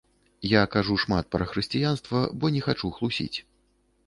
[0.51, 3.37] Я кажу шмат пра хрысціянства, бо не хачу хлусіць.